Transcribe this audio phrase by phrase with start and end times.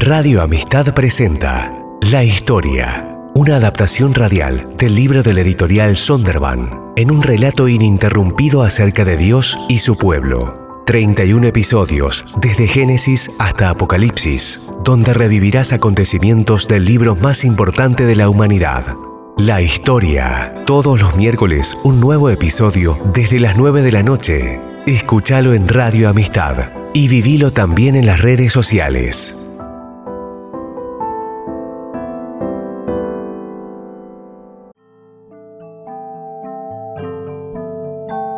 [0.00, 1.70] Radio Amistad presenta
[2.10, 9.04] La Historia, una adaptación radial del libro del editorial Sonderban, en un relato ininterrumpido acerca
[9.04, 10.82] de Dios y su pueblo.
[10.86, 18.30] 31 episodios, desde Génesis hasta Apocalipsis, donde revivirás acontecimientos del libro más importante de la
[18.30, 18.96] humanidad.
[19.36, 20.64] La historia.
[20.64, 24.60] Todos los miércoles un nuevo episodio desde las 9 de la noche.
[24.86, 29.49] Escúchalo en Radio Amistad y vivilo también en las redes sociales.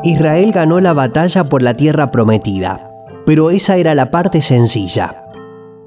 [0.04, 2.90] Israel ganó la batalla por la tierra prometida,
[3.24, 5.24] pero esa era la parte sencilla.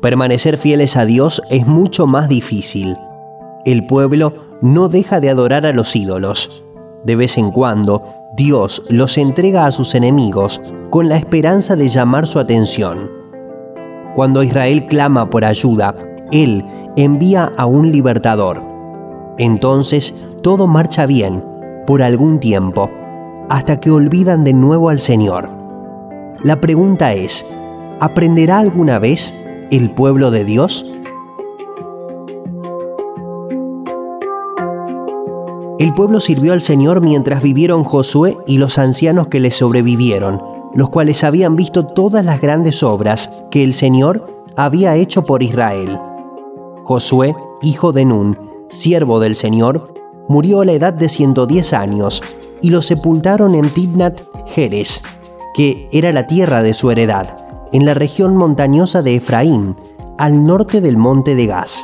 [0.02, 2.96] Permanecer fieles a Dios es mucho más difícil.
[3.66, 6.64] El pueblo no deja de adorar a los ídolos.
[7.04, 8.04] De vez en cuando,
[8.38, 13.12] Dios los entrega a sus enemigos con la esperanza de llamar su atención.
[14.16, 15.94] Cuando Israel clama por ayuda,
[16.32, 16.64] Él
[16.96, 18.64] envía a un libertador.
[19.38, 21.44] Entonces todo marcha bien
[21.86, 22.90] por algún tiempo
[23.50, 25.50] hasta que olvidan de nuevo al Señor.
[26.42, 27.46] La pregunta es,
[28.00, 29.34] ¿aprenderá alguna vez
[29.72, 30.86] el pueblo de Dios?
[35.78, 40.42] El pueblo sirvió al Señor mientras vivieron Josué y los ancianos que le sobrevivieron,
[40.74, 46.00] los cuales habían visto todas las grandes obras que el Señor había hecho por Israel.
[46.84, 48.38] Josué, hijo de Nun,
[48.70, 49.94] siervo del Señor,
[50.30, 52.22] murió a la edad de 110 años
[52.62, 55.02] y lo sepultaron en Tibnat Jerez,
[55.56, 57.38] que era la tierra de su heredad,
[57.72, 59.76] en la región montañosa de Efraín,
[60.18, 61.84] al norte del monte de Gaz.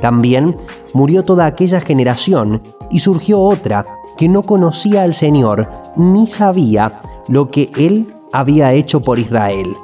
[0.00, 0.56] También
[0.94, 7.50] murió toda aquella generación y surgió otra que no conocía al Señor ni sabía lo
[7.50, 9.74] que Él había hecho por Israel.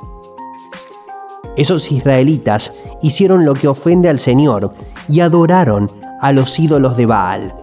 [1.57, 2.73] Esos israelitas
[3.03, 4.71] hicieron lo que ofende al Señor
[5.09, 7.55] y adoraron a los ídolos de Baal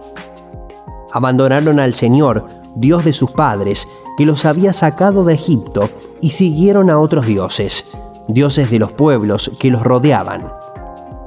[1.12, 5.88] abandonaron al Señor, Dios de sus padres, que los había sacado de Egipto,
[6.20, 7.96] y siguieron a otros dioses,
[8.28, 10.52] dioses de los pueblos que los rodeaban.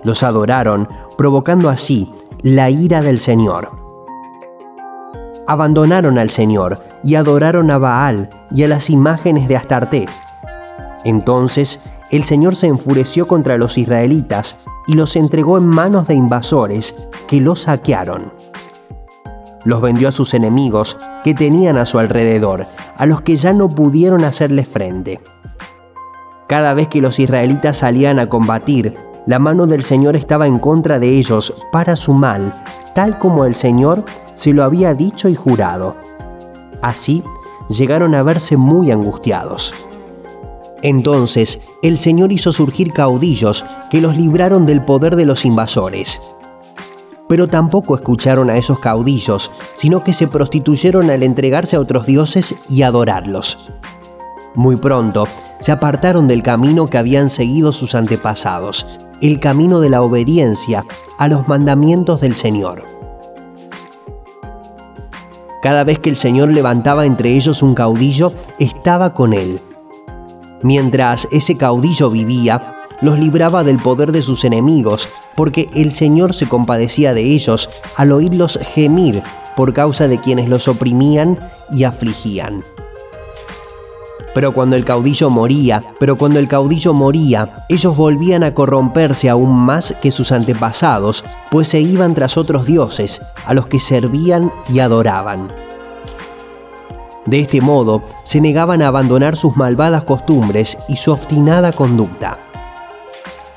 [0.03, 0.87] Los adoraron,
[1.17, 3.71] provocando así la ira del Señor.
[5.47, 10.05] Abandonaron al Señor y adoraron a Baal y a las imágenes de Astarte.
[11.03, 11.79] Entonces
[12.11, 14.57] el Señor se enfureció contra los israelitas
[14.87, 16.95] y los entregó en manos de invasores
[17.27, 18.31] que los saquearon
[19.65, 22.65] los vendió a sus enemigos que tenían a su alrededor,
[22.97, 25.21] a los que ya no pudieron hacerle frente.
[26.47, 30.99] Cada vez que los israelitas salían a combatir, la mano del Señor estaba en contra
[30.99, 32.53] de ellos para su mal,
[32.95, 34.03] tal como el Señor
[34.35, 35.95] se lo había dicho y jurado.
[36.81, 37.23] Así
[37.67, 39.73] llegaron a verse muy angustiados.
[40.81, 46.19] Entonces el Señor hizo surgir caudillos que los libraron del poder de los invasores
[47.29, 52.55] pero tampoco escucharon a esos caudillos, sino que se prostituyeron al entregarse a otros dioses
[52.67, 53.69] y adorarlos.
[54.55, 55.27] Muy pronto,
[55.59, 58.85] se apartaron del camino que habían seguido sus antepasados,
[59.21, 60.85] el camino de la obediencia
[61.19, 62.83] a los mandamientos del Señor.
[65.61, 69.59] Cada vez que el Señor levantaba entre ellos un caudillo, estaba con él.
[70.63, 76.47] Mientras ese caudillo vivía, los libraba del poder de sus enemigos, porque el Señor se
[76.47, 79.23] compadecía de ellos al oírlos gemir
[79.55, 81.39] por causa de quienes los oprimían
[81.71, 82.63] y afligían.
[84.33, 89.51] Pero cuando el caudillo moría, pero cuando el caudillo moría, ellos volvían a corromperse aún
[89.51, 94.79] más que sus antepasados, pues se iban tras otros dioses, a los que servían y
[94.79, 95.51] adoraban.
[97.25, 102.39] De este modo, se negaban a abandonar sus malvadas costumbres y su obstinada conducta.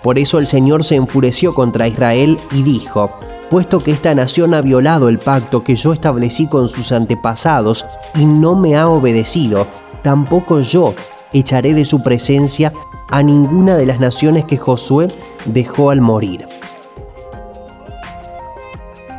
[0.03, 3.11] Por eso el Señor se enfureció contra Israel y dijo,
[3.51, 8.25] puesto que esta nación ha violado el pacto que yo establecí con sus antepasados y
[8.25, 9.67] no me ha obedecido,
[10.03, 10.95] tampoco yo
[11.33, 12.73] echaré de su presencia
[13.11, 15.09] a ninguna de las naciones que Josué
[15.45, 16.47] dejó al morir.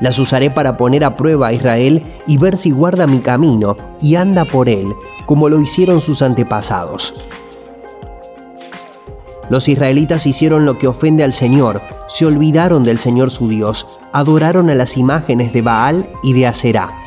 [0.01, 4.15] Las usaré para poner a prueba a Israel y ver si guarda mi camino y
[4.15, 4.93] anda por él,
[5.25, 7.13] como lo hicieron sus antepasados.
[9.49, 14.69] Los israelitas hicieron lo que ofende al Señor, se olvidaron del Señor su Dios, adoraron
[14.69, 16.97] a las imágenes de Baal y de Aserá.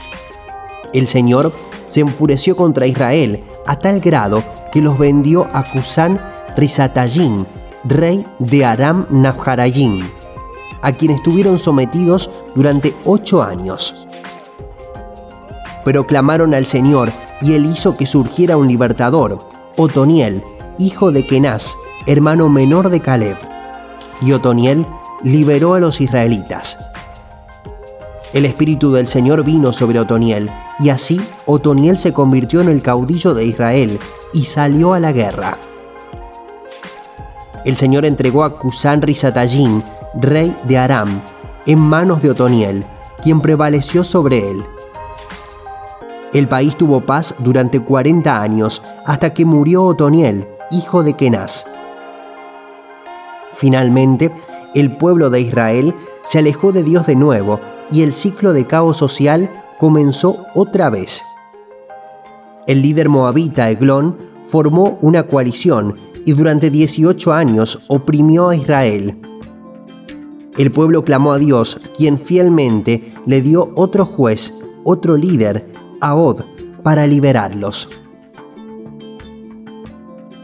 [0.92, 1.52] El Señor
[1.86, 4.42] se enfureció contra Israel a tal grado
[4.72, 6.20] que los vendió a Cusán
[6.56, 7.46] Rizatayín,
[7.84, 10.00] rey de Aram Nabharayim,
[10.82, 14.06] a quien estuvieron sometidos durante ocho años.
[15.84, 19.38] Pero clamaron al Señor y él hizo que surgiera un libertador,
[19.76, 20.42] Otoniel,
[20.78, 23.36] hijo de Kenaz, hermano menor de Caleb.
[24.22, 24.86] y Otoniel
[25.22, 26.78] liberó a los israelitas.
[28.32, 33.34] El espíritu del Señor vino sobre Otoniel, y así Otoniel se convirtió en el caudillo
[33.34, 33.98] de Israel
[34.32, 35.58] y salió a la guerra.
[37.64, 39.82] El Señor entregó a Cusán Risatallín,
[40.14, 41.20] rey de Aram,
[41.66, 42.84] en manos de Otoniel,
[43.20, 44.64] quien prevaleció sobre él.
[46.32, 51.64] El país tuvo paz durante 40 años, hasta que murió Otoniel, hijo de Kenaz.
[53.56, 54.30] Finalmente,
[54.74, 55.94] el pueblo de Israel
[56.24, 57.58] se alejó de Dios de nuevo
[57.90, 61.22] y el ciclo de caos social comenzó otra vez.
[62.66, 69.16] El líder moabita Eglón formó una coalición y durante 18 años oprimió a Israel.
[70.58, 74.52] El pueblo clamó a Dios, quien fielmente le dio otro juez,
[74.84, 75.66] otro líder,
[76.00, 76.42] Ahod,
[76.82, 77.88] para liberarlos.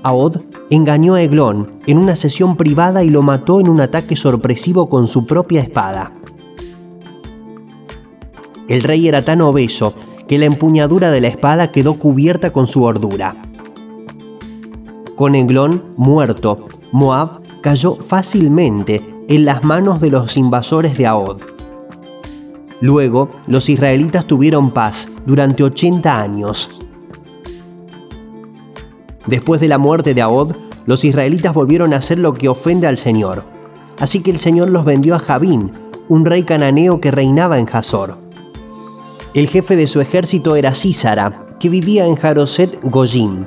[0.03, 4.89] Ahod engañó a Eglón en una sesión privada y lo mató en un ataque sorpresivo
[4.89, 6.13] con su propia espada.
[8.69, 9.93] El rey era tan obeso
[10.27, 13.37] que la empuñadura de la espada quedó cubierta con su hordura.
[15.15, 21.43] Con Eglón muerto, Moab cayó fácilmente en las manos de los invasores de Ahod.
[22.81, 26.81] Luego, los israelitas tuvieron paz durante 80 años.
[29.27, 30.55] Después de la muerte de Ahod,
[30.87, 33.45] los israelitas volvieron a hacer lo que ofende al Señor.
[33.99, 35.73] Así que el Señor los vendió a Jabín,
[36.09, 38.19] un rey cananeo que reinaba en Hazor.
[39.35, 43.47] El jefe de su ejército era Císara, que vivía en Jaroset Goyim.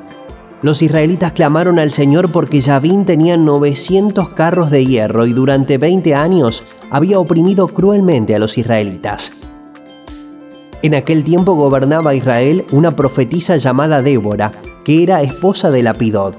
[0.62, 6.16] Los israelitas clamaron al Señor porque Yavin tenía 900 carros de hierro y durante 20
[6.16, 9.32] años había oprimido cruelmente a los israelitas.
[10.82, 14.52] En aquel tiempo gobernaba Israel una profetisa llamada Débora,
[14.84, 16.38] que era esposa de Lapidot.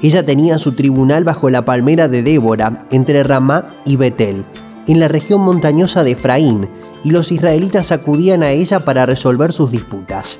[0.00, 4.44] Ella tenía su tribunal bajo la palmera de Débora, entre Ramá y Betel,
[4.86, 6.68] en la región montañosa de Efraín,
[7.02, 10.38] y los israelitas acudían a ella para resolver sus disputas.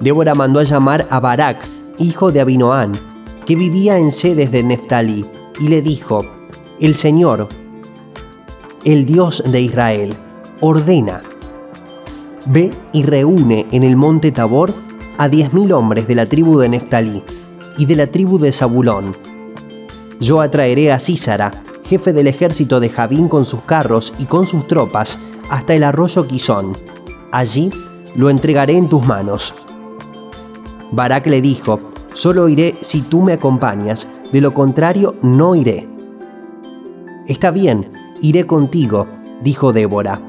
[0.00, 1.64] Débora mandó a llamar a Barak,
[1.98, 2.92] hijo de Abinoán,
[3.46, 5.24] que vivía en sedes de Neftalí,
[5.60, 6.24] y le dijo,
[6.80, 7.48] El Señor,
[8.84, 10.14] el Dios de Israel,
[10.60, 11.22] ordena,
[12.46, 14.74] ve y reúne en el monte Tabor
[15.18, 17.22] a diez mil hombres de la tribu de Neftalí
[17.78, 19.16] y de la tribu de Zabulón.
[20.20, 21.52] Yo atraeré a Císara,
[21.88, 25.18] jefe del ejército de Javín con sus carros y con sus tropas,
[25.50, 26.76] hasta el arroyo Quizón.
[27.32, 27.70] Allí
[28.16, 29.54] lo entregaré en tus manos.
[30.92, 31.80] Barak le dijo,
[32.12, 35.88] solo iré si tú me acompañas, de lo contrario no iré.
[37.26, 39.06] Está bien, iré contigo,
[39.42, 40.20] dijo Débora.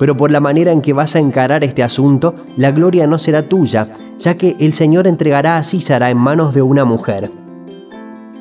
[0.00, 3.50] Pero por la manera en que vas a encarar este asunto, la gloria no será
[3.50, 3.86] tuya,
[4.18, 7.30] ya que el Señor entregará a Císara en manos de una mujer.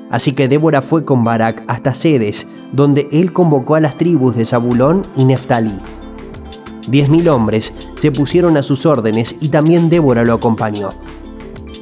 [0.09, 4.45] Así que Débora fue con Barak hasta Sedes, donde él convocó a las tribus de
[4.45, 5.77] Zabulón y Neftalí.
[6.87, 10.91] Diez mil hombres se pusieron a sus órdenes y también Débora lo acompañó.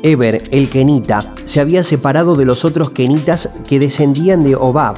[0.02, 4.96] Eber, el kenita, se había separado de los otros kenitas que descendían de Obab,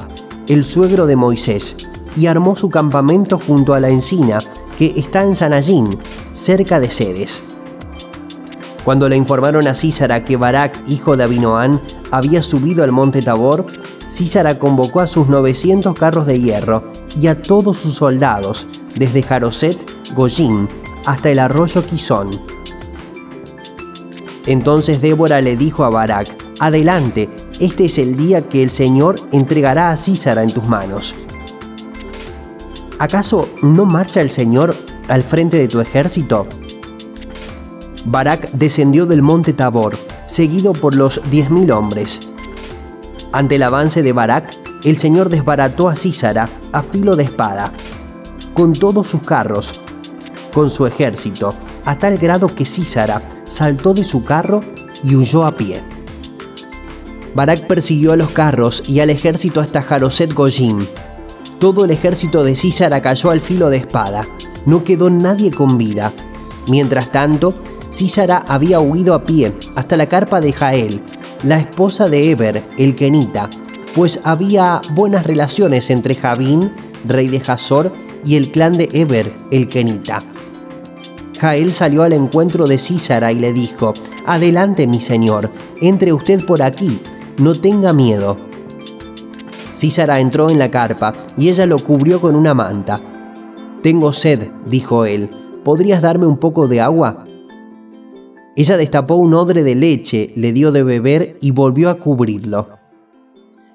[0.48, 1.76] el suegro de Moisés,
[2.16, 4.40] y armó su campamento junto a la encina
[4.80, 5.98] que está en Sanallín,
[6.32, 7.42] cerca de Sedes.
[8.82, 11.78] Cuando le informaron a Císara que Barak, hijo de Abinoán,
[12.10, 13.66] había subido al monte Tabor,
[14.10, 16.82] Císara convocó a sus 900 carros de hierro
[17.20, 19.76] y a todos sus soldados, desde Jaroset,
[20.14, 20.66] Goyim,
[21.04, 22.30] hasta el arroyo Quizón.
[24.46, 27.28] Entonces Débora le dijo a Barak, Adelante,
[27.60, 31.14] este es el día que el Señor entregará a Císara en tus manos.
[33.00, 34.76] ¿Acaso no marcha el Señor
[35.08, 36.46] al frente de tu ejército?
[38.04, 42.20] Barak descendió del monte Tabor, seguido por los diez mil hombres.
[43.32, 44.54] Ante el avance de Barak,
[44.84, 47.72] el Señor desbarató a Císara a filo de espada,
[48.52, 49.80] con todos sus carros,
[50.52, 51.54] con su ejército,
[51.86, 54.60] a tal grado que Císara saltó de su carro
[55.02, 55.80] y huyó a pie.
[57.34, 60.84] Barak persiguió a los carros y al ejército hasta Jaroset Goyim.
[61.60, 64.26] Todo el ejército de Císara cayó al filo de espada.
[64.64, 66.10] No quedó nadie con vida.
[66.68, 67.52] Mientras tanto,
[67.92, 71.02] Císara había huido a pie hasta la carpa de Jael,
[71.42, 73.50] la esposa de Eber, el kenita,
[73.94, 76.72] pues había buenas relaciones entre Javín,
[77.06, 77.92] rey de Hazor,
[78.24, 80.22] y el clan de Eber, el kenita.
[81.40, 83.92] Jael salió al encuentro de Císara y le dijo,
[84.24, 85.50] Adelante, mi señor,
[85.82, 87.00] entre usted por aquí,
[87.36, 88.49] no tenga miedo.
[89.80, 93.00] Císara entró en la carpa y ella lo cubrió con una manta.
[93.82, 95.30] Tengo sed, dijo él,
[95.64, 97.24] ¿podrías darme un poco de agua?
[98.56, 102.68] Ella destapó un odre de leche, le dio de beber y volvió a cubrirlo.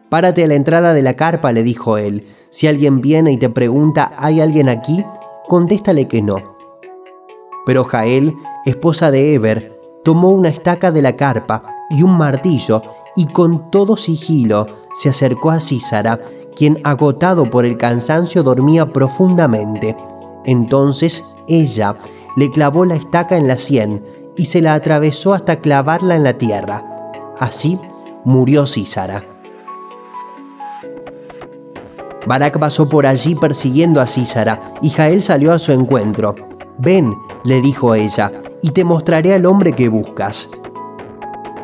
[0.07, 2.27] Párate a la entrada de la carpa, le dijo él.
[2.51, 5.03] Si alguien viene y te pregunta, ¿hay alguien aquí?
[5.47, 6.55] Contéstale que no.
[7.65, 8.35] Pero Jael,
[8.67, 12.83] esposa de Eber, tomó una estaca de la carpa y un martillo
[13.15, 16.21] y con todo sigilo se acercó a Císara,
[16.55, 19.95] quien agotado por el cansancio dormía profundamente.
[20.45, 21.97] Entonces ella
[22.35, 24.03] le clavó la estaca en la sien
[24.35, 27.11] y se la atravesó hasta clavarla en la tierra.
[27.39, 27.79] Así
[28.23, 29.23] murió Císara.
[32.25, 36.33] Barak pasó por allí persiguiendo a Císara, y Jael salió a su encuentro.
[36.77, 40.49] Ven, le dijo ella, y te mostraré al hombre que buscas.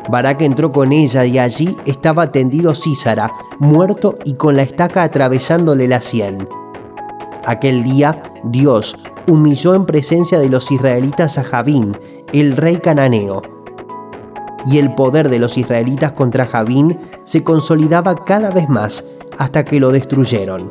[0.08, 5.86] Barak entró con ella y allí estaba tendido Císara, muerto y con la estaca atravesándole
[5.88, 6.48] la sien.
[7.46, 11.96] Aquel día Dios humilló en presencia de los israelitas a Javín,
[12.32, 13.42] el rey cananeo.
[14.64, 19.04] Y el poder de los israelitas contra Javín se consolidaba cada vez más
[19.38, 20.70] hasta que lo destruyeron.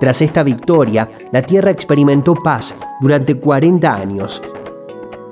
[0.00, 4.42] Tras esta victoria, la tierra experimentó paz durante 40 años.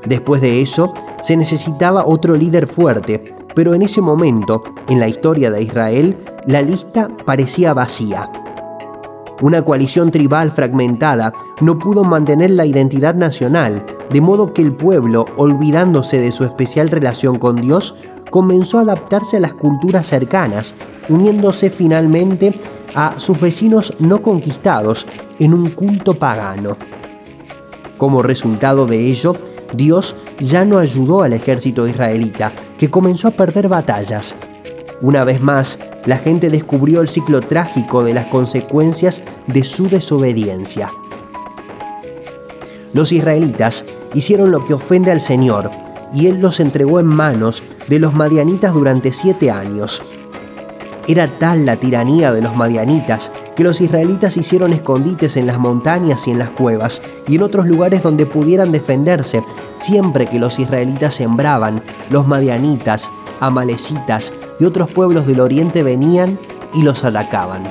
[0.07, 0.93] Después de eso,
[1.23, 6.17] se necesitaba otro líder fuerte, pero en ese momento, en la historia de Israel,
[6.47, 8.31] la lista parecía vacía.
[9.41, 15.25] Una coalición tribal fragmentada no pudo mantener la identidad nacional, de modo que el pueblo,
[15.37, 17.97] olvidándose de su especial relación con Dios,
[18.31, 20.75] comenzó a adaptarse a las culturas cercanas,
[21.09, 22.55] uniéndose finalmente
[22.95, 25.07] a sus vecinos no conquistados
[25.39, 26.77] en un culto pagano.
[27.99, 29.37] Como resultado de ello,
[29.75, 34.35] Dios ya no ayudó al ejército israelita, que comenzó a perder batallas.
[35.01, 40.93] Una vez más, la gente descubrió el ciclo trágico de las consecuencias de su desobediencia.
[42.93, 45.71] Los israelitas hicieron lo que ofende al Señor,
[46.15, 50.03] y Él los entregó en manos de los madianitas durante siete años.
[51.09, 56.29] Era tal la tiranía de los madianitas que los israelitas hicieron escondites en las montañas
[56.29, 59.43] y en las cuevas y en otros lugares donde pudieran defenderse.
[59.75, 66.39] Siempre que los israelitas sembraban, los madianitas, amalecitas y otros pueblos del oriente venían
[66.73, 67.65] y los atacaban.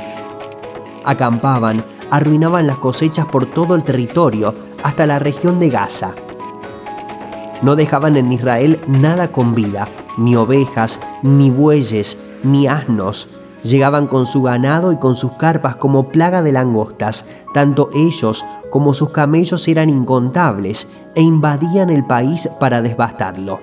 [1.05, 6.13] Acampaban, arruinaban las cosechas por todo el territorio, hasta la región de Gaza.
[7.61, 9.87] No dejaban en Israel nada con vida,
[10.17, 13.27] ni ovejas, ni bueyes, ni asnos.
[13.63, 17.25] Llegaban con su ganado y con sus carpas como plaga de langostas.
[17.53, 23.59] Tanto ellos como sus camellos eran incontables e invadían el país para devastarlo.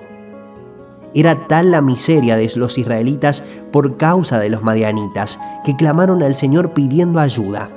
[1.13, 6.35] Era tal la miseria de los israelitas por causa de los madianitas que clamaron al
[6.35, 7.69] Señor pidiendo ayuda.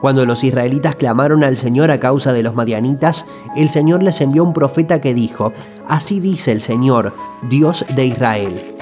[0.00, 4.42] Cuando los israelitas clamaron al Señor a causa de los madianitas, el Señor les envió
[4.44, 5.52] un profeta que dijo,
[5.86, 7.14] Así dice el Señor,
[7.50, 8.76] Dios de Israel.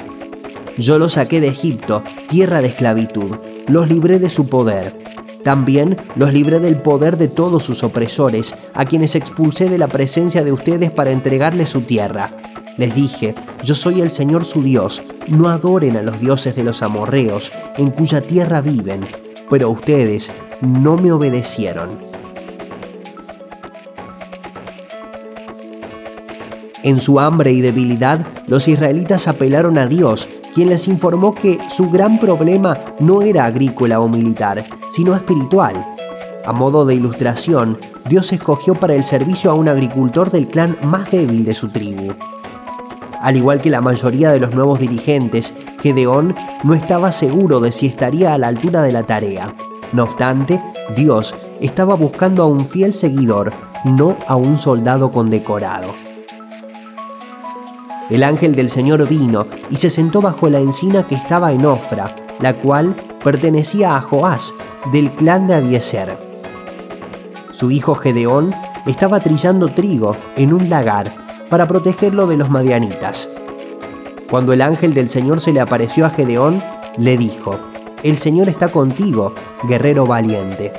[0.77, 4.97] Yo los saqué de Egipto, tierra de esclavitud, los libré de su poder.
[5.43, 10.45] También los libré del poder de todos sus opresores, a quienes expulsé de la presencia
[10.45, 12.33] de ustedes para entregarles su tierra.
[12.77, 13.35] Les dije,
[13.65, 17.91] yo soy el Señor su Dios, no adoren a los dioses de los amorreos, en
[17.91, 19.05] cuya tierra viven
[19.51, 22.09] pero ustedes no me obedecieron.
[26.85, 31.91] En su hambre y debilidad, los israelitas apelaron a Dios, quien les informó que su
[31.91, 35.85] gran problema no era agrícola o militar, sino espiritual.
[36.47, 37.79] A modo de ilustración,
[38.09, 42.15] Dios escogió para el servicio a un agricultor del clan más débil de su tribu.
[43.21, 47.87] Al igual que la mayoría de los nuevos dirigentes, Gedeón no estaba seguro de si
[47.87, 49.55] estaría a la altura de la tarea.
[49.93, 50.63] No obstante,
[50.95, 53.53] Dios estaba buscando a un fiel seguidor,
[53.85, 55.95] no a un soldado condecorado.
[58.11, 62.15] El ángel del Señor vino y se sentó bajo la encina que estaba en Ofra,
[62.41, 64.55] la cual pertenecía a Joás,
[64.93, 66.19] del clan de Abieser.
[67.51, 68.55] Su hijo Gedeón
[68.87, 73.29] estaba trillando trigo en un lagar para protegerlo de los madianitas.
[74.31, 76.63] Cuando el ángel del Señor se le apareció a Gedeón,
[76.99, 77.57] le dijo,
[78.03, 79.35] El Señor está contigo,
[79.67, 80.73] guerrero valiente.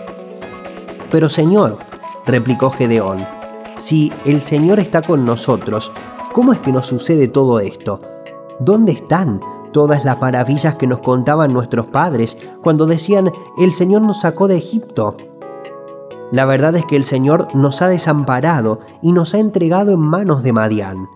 [1.11, 1.77] Pero Señor,
[2.25, 3.25] replicó Gedeón,
[3.77, 5.91] si el Señor está con nosotros,
[6.33, 8.01] ¿cómo es que nos sucede todo esto?
[8.59, 9.39] ¿Dónde están
[9.71, 14.57] todas las maravillas que nos contaban nuestros padres cuando decían, el Señor nos sacó de
[14.57, 15.15] Egipto?
[16.31, 20.43] La verdad es que el Señor nos ha desamparado y nos ha entregado en manos
[20.43, 21.07] de Madián.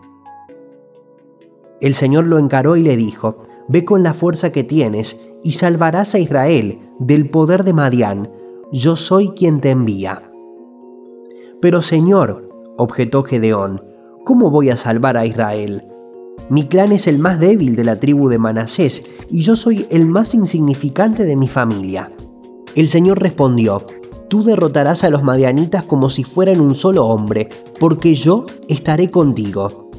[1.81, 6.15] El Señor lo encaró y le dijo, Ve con la fuerza que tienes y salvarás
[6.15, 8.29] a Israel del poder de Madián.
[8.71, 10.31] Yo soy quien te envía.
[11.61, 13.81] Pero Señor, objetó Gedeón,
[14.25, 15.85] ¿cómo voy a salvar a Israel?
[16.49, 20.05] Mi clan es el más débil de la tribu de Manasés y yo soy el
[20.05, 22.11] más insignificante de mi familia.
[22.75, 23.85] El Señor respondió,
[24.33, 27.49] Tú derrotarás a los madianitas como si fueran un solo hombre,
[27.79, 29.91] porque yo estaré contigo.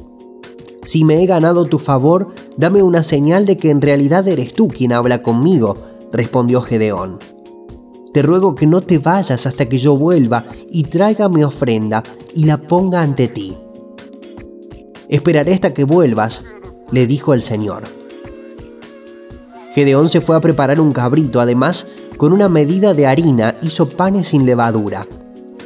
[0.83, 4.67] Si me he ganado tu favor, dame una señal de que en realidad eres tú
[4.67, 5.77] quien habla conmigo,
[6.11, 7.17] respondió Gedeón.
[8.13, 12.03] Te ruego que no te vayas hasta que yo vuelva y traiga mi ofrenda
[12.35, 13.55] y la ponga ante ti.
[15.07, 16.43] Esperaré hasta que vuelvas,
[16.91, 17.83] le dijo el Señor.
[19.75, 24.29] Gedeón se fue a preparar un cabrito, además, con una medida de harina hizo panes
[24.29, 25.07] sin levadura.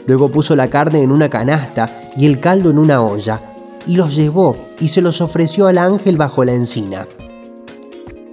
[0.07, 3.41] Luego puso la carne en una canasta y el caldo en una olla,
[3.85, 7.07] y los llevó y se los ofreció al ángel bajo la encina.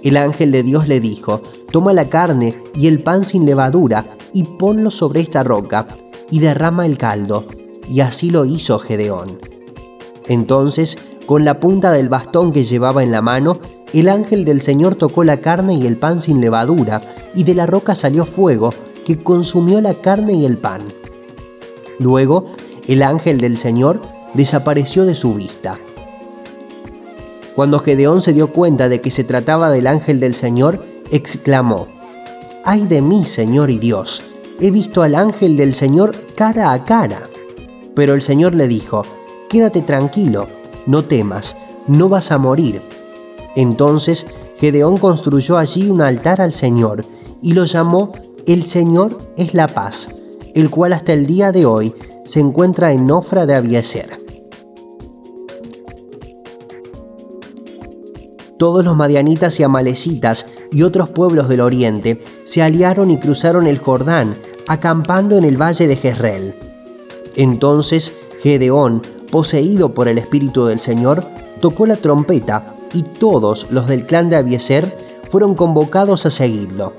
[0.03, 4.43] El ángel de Dios le dijo, toma la carne y el pan sin levadura y
[4.43, 5.87] ponlo sobre esta roca,
[6.29, 7.45] y derrama el caldo.
[7.89, 9.39] Y así lo hizo Gedeón.
[10.27, 13.59] Entonces, con la punta del bastón que llevaba en la mano,
[13.93, 17.01] el ángel del Señor tocó la carne y el pan sin levadura,
[17.35, 18.73] y de la roca salió fuego
[19.05, 20.81] que consumió la carne y el pan.
[21.99, 22.45] Luego,
[22.87, 24.01] el ángel del Señor
[24.33, 25.77] desapareció de su vista.
[27.55, 31.87] Cuando Gedeón se dio cuenta de que se trataba del ángel del Señor, exclamó,
[32.63, 34.21] ¡Ay de mí, Señor y Dios!
[34.59, 37.29] He visto al ángel del Señor cara a cara.
[37.95, 39.03] Pero el Señor le dijo,
[39.49, 40.47] Quédate tranquilo,
[40.85, 41.55] no temas,
[41.87, 42.81] no vas a morir.
[43.57, 44.27] Entonces
[44.59, 47.03] Gedeón construyó allí un altar al Señor
[47.41, 48.13] y lo llamó
[48.45, 50.09] El Señor es la paz,
[50.53, 54.19] el cual hasta el día de hoy se encuentra en Nofra de Abieser.
[58.59, 63.79] Todos los madianitas y amalecitas y otros pueblos del oriente se aliaron y cruzaron el
[63.79, 64.35] Jordán,
[64.67, 66.53] acampando en el valle de Jezreel.
[67.35, 71.23] Entonces Gedeón poseído por el Espíritu del Señor,
[71.59, 74.97] tocó la trompeta y todos los del clan de Abieser
[75.29, 76.93] fueron convocados a seguirlo.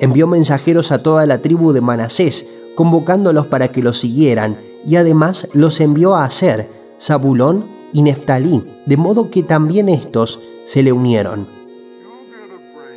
[0.00, 5.48] Envió mensajeros a toda la tribu de Manasés, convocándolos para que lo siguieran, y además
[5.54, 6.68] los envió a Aser,
[7.00, 11.48] Zabulón y Neftalí, de modo que también estos se le unieron.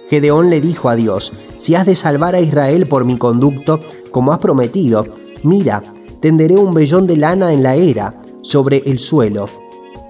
[0.10, 3.80] Gedeón le dijo a Dios, si has de salvar a Israel por mi conducto,
[4.12, 5.06] como has prometido,
[5.44, 5.82] mira,
[6.20, 9.67] tenderé un vellón de lana en la era, sobre el suelo.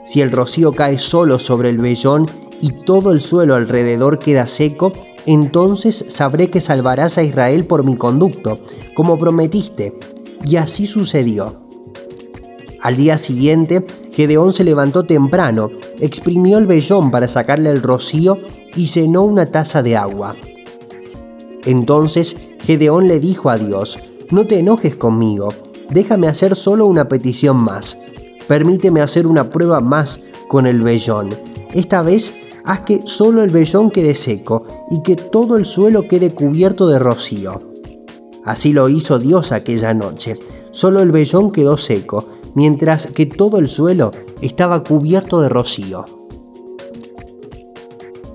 [0.08, 4.94] Si el rocío cae solo sobre el vellón y todo el suelo alrededor queda seco,
[5.26, 8.58] entonces sabré que salvarás a Israel por mi conducto,
[8.96, 10.00] como prometiste.
[10.46, 11.62] Y así sucedió.
[12.82, 18.38] Al día siguiente, Gedeón se levantó temprano, exprimió el vellón para sacarle el rocío
[18.78, 20.38] y llenó una taza de agua.
[21.66, 24.00] Entonces Gedeón le dijo a Dios,
[24.32, 25.50] no te enojes conmigo,
[25.90, 27.98] déjame hacer solo una petición más.
[28.48, 31.36] Permíteme hacer una prueba más con el vellón.
[31.74, 32.34] Esta vez
[32.64, 37.00] haz que solo el vellón quede seco y que todo el suelo quede cubierto de
[37.00, 37.60] rocío.
[38.46, 40.36] Así lo hizo Dios aquella noche.
[40.72, 46.06] Solo el vellón quedó seco, mientras que todo el suelo estaba cubierto de rocío.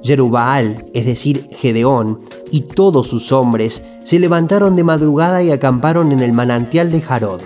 [0.03, 2.21] Jerubaal, es decir, Gedeón,
[2.51, 7.41] y todos sus hombres se levantaron de madrugada y acamparon en el manantial de Jarod.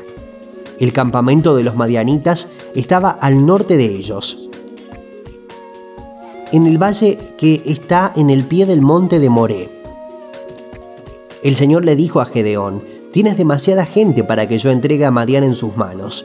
[0.79, 4.51] El campamento de los madianitas estaba al norte de ellos,
[6.53, 9.69] en el valle que está en el pie del monte de Moré.
[11.43, 15.45] El Señor le dijo a Gedeón, tienes demasiada gente para que yo entregue a Madián
[15.45, 16.25] en sus manos.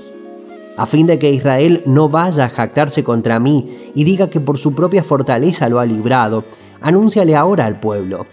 [0.78, 4.58] A fin de que Israel no vaya a jactarse contra mí y diga que por
[4.58, 6.44] su propia fortaleza lo ha librado,
[6.82, 8.26] anúnciale ahora al pueblo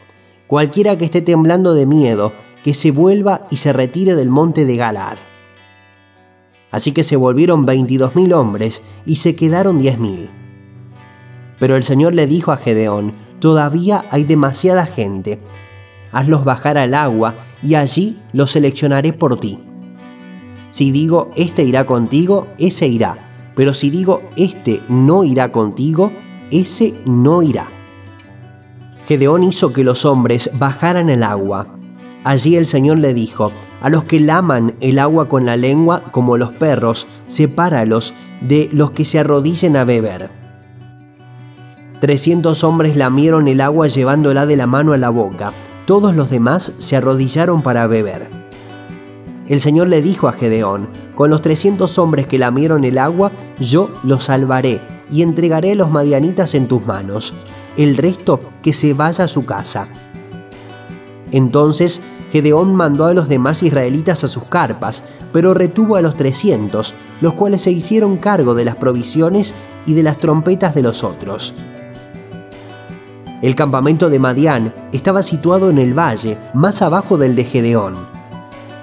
[0.49, 2.33] Cualquiera que esté temblando de miedo,
[2.65, 5.19] que se vuelva y se retire del monte de Galad.
[6.71, 10.31] Así que se volvieron veintidós mil hombres y se quedaron diez mil.
[11.59, 15.41] Pero el Señor le dijo a Gedeón, todavía hay demasiada gente.
[16.13, 19.59] Hazlos bajar al agua y allí los seleccionaré por ti.
[20.71, 23.53] Si digo, este irá contigo, ese irá.
[23.57, 26.13] Pero si digo, este no irá contigo,
[26.51, 27.71] ese no irá.
[29.07, 31.67] Gedeón hizo que los hombres bajaran el agua.
[32.25, 36.37] Allí el Señor le dijo, a los que laman el agua con la lengua como
[36.37, 40.31] los perros, sepáralos de los que se arrodillen a beber.
[42.01, 45.53] Trescientos hombres lamieron el agua llevándola de la mano a la boca.
[45.87, 48.31] Todos los demás se arrodillaron para beber.
[49.49, 53.91] El Señor le dijo a Gedeón, con los trescientos hombres que lamieron el agua, yo
[54.05, 57.35] los salvaré y entregaré a los madianitas en tus manos
[57.77, 59.89] el resto que se vaya a su casa.
[61.31, 66.95] Entonces Gedeón mandó a los demás israelitas a sus carpas, pero retuvo a los trescientos,
[67.21, 69.55] los cuales se hicieron cargo de las provisiones
[69.87, 71.55] y de las trompetas de los otros.
[73.41, 77.95] El campamento de Madián estaba situado en el valle, más abajo del de Gedeón.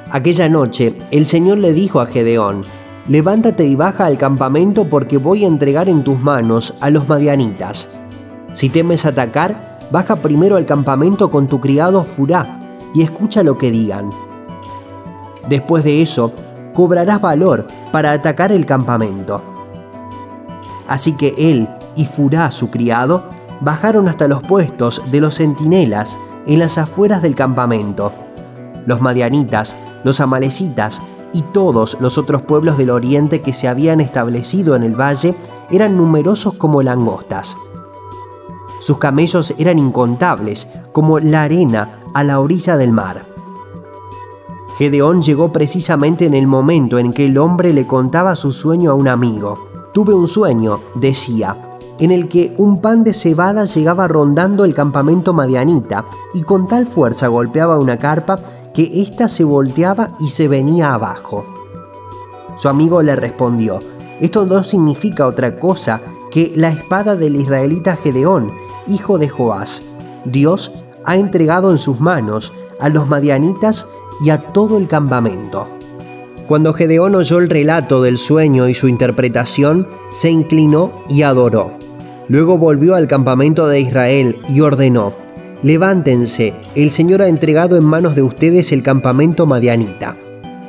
[0.09, 2.61] Aquella noche el Señor le dijo a Gedeón,
[3.07, 7.87] Levántate y baja al campamento porque voy a entregar en tus manos a los madianitas.
[8.53, 12.64] Si temes atacar, baja primero al campamento con tu criado Furá
[12.95, 14.09] y escucha lo que digan.
[15.49, 16.31] Después de eso,
[16.73, 19.41] cobrarás valor para atacar el campamento.
[20.87, 23.23] Así que él y Furá, su criado,
[23.61, 28.11] bajaron hasta los puestos de los centinelas en las afueras del campamento.
[28.85, 31.01] Los madianitas, los amalecitas
[31.33, 35.35] y todos los otros pueblos del oriente que se habían establecido en el valle
[35.71, 37.57] eran numerosos como langostas.
[38.79, 43.25] Sus camellos eran incontables, como la arena a la orilla del mar.
[44.77, 48.93] Gedeón llegó precisamente en el momento en que el hombre le contaba su sueño a
[48.93, 49.57] un amigo.
[49.93, 51.57] Tuve un sueño, decía,
[51.99, 56.87] en el que un pan de cebada llegaba rondando el campamento madianita y con tal
[56.87, 58.39] fuerza golpeaba una carpa
[58.73, 61.45] que ésta se volteaba y se venía abajo.
[62.55, 63.79] Su amigo le respondió,
[64.21, 66.01] esto no significa otra cosa
[66.31, 68.53] que la espada del israelita Gedeón,
[68.87, 69.81] hijo de Joás.
[70.23, 70.71] Dios
[71.05, 73.85] ha entregado en sus manos a los madianitas
[74.23, 75.69] y a todo el campamento.
[76.47, 81.71] Cuando Gedeón oyó el relato del sueño y su interpretación, se inclinó y adoró.
[82.27, 85.13] Luego volvió al campamento de Israel y ordenó,
[85.63, 90.15] Levántense, el Señor ha entregado en manos de ustedes el campamento madianita.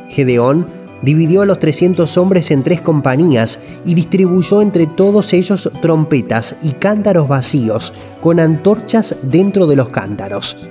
[0.09, 0.67] Gedeón
[1.03, 6.73] dividió a los 300 hombres en tres compañías y distribuyó entre todos ellos trompetas y
[6.73, 10.69] cántaros vacíos, con antorchas dentro de los cántaros.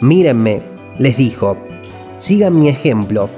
[0.00, 0.62] Mírenme,
[0.98, 1.56] les dijo,
[2.18, 3.28] sigan mi ejemplo.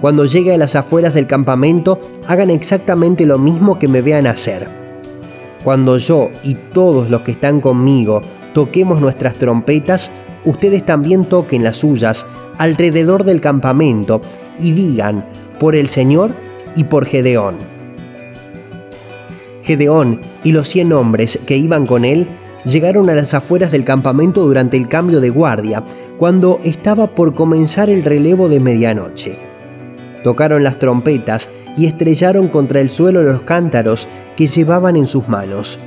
[0.00, 4.68] Cuando llegue a las afueras del campamento, hagan exactamente lo mismo que me vean hacer.
[5.64, 8.22] Cuando yo y todos los que están conmigo
[8.54, 10.10] toquemos nuestras trompetas,
[10.44, 12.26] ustedes también toquen las suyas
[12.58, 14.20] alrededor del campamento
[14.58, 15.24] y digan,
[15.58, 16.32] por el Señor
[16.76, 17.56] y por Gedeón.
[19.62, 22.28] Gedeón y los cien hombres que iban con él
[22.64, 25.82] llegaron a las afueras del campamento durante el cambio de guardia,
[26.18, 29.38] cuando estaba por comenzar el relevo de medianoche.
[30.24, 35.78] Tocaron las trompetas y estrellaron contra el suelo los cántaros que llevaban en sus manos.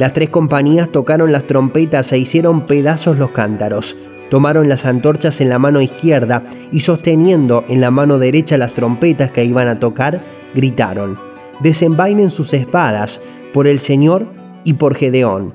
[0.00, 3.98] Las tres compañías tocaron las trompetas e hicieron pedazos los cántaros.
[4.30, 9.30] Tomaron las antorchas en la mano izquierda y sosteniendo en la mano derecha las trompetas
[9.30, 11.18] que iban a tocar, gritaron,
[11.62, 13.20] desenvainen sus espadas
[13.52, 14.26] por el Señor
[14.64, 15.52] y por Gedeón.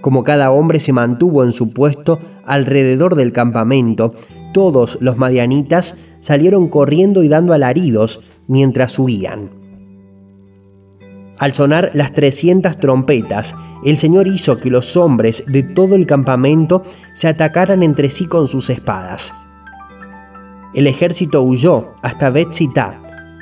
[0.00, 4.14] Como cada hombre se mantuvo en su puesto alrededor del campamento,
[4.54, 9.55] todos los madianitas salieron corriendo y dando alaridos mientras huían.
[11.38, 16.82] Al sonar las trescientas trompetas, el Señor hizo que los hombres de todo el campamento
[17.12, 19.32] se atacaran entre sí con sus espadas.
[20.74, 22.48] El ejército huyó hasta bet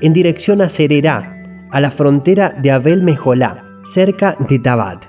[0.01, 5.07] en dirección a Sererá, a la frontera de Abel Mejolá, cerca de Tabat.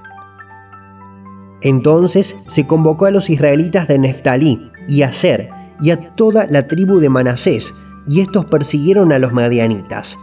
[1.61, 5.49] Entonces se convocó a los israelitas de Neftalí y a Ser
[5.81, 7.73] y a toda la tribu de Manasés,
[8.07, 10.17] y estos persiguieron a los madianitas.